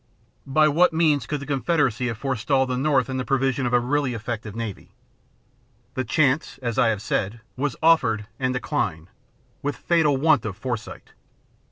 By 0.47 0.67
what 0.67 0.93
means 0.93 1.27
could 1.27 1.41
the 1.41 1.45
Confederacy 1.45 2.07
have 2.07 2.17
forestalled 2.17 2.69
the 2.69 2.75
North 2.75 3.07
in 3.07 3.17
the 3.17 3.23
provision 3.23 3.67
of 3.67 3.71
a 3.73 3.79
really 3.79 4.15
effective 4.15 4.55
navy? 4.55 4.89
The 5.93 6.03
chance, 6.03 6.57
as 6.63 6.79
I 6.79 6.87
have 6.87 7.03
said, 7.03 7.39
was 7.55 7.75
offered, 7.83 8.25
and 8.39 8.51
declined, 8.51 9.09
with 9.61 9.75
fatal 9.75 10.17
want 10.17 10.43
of 10.43 10.57
foresight. 10.57 11.13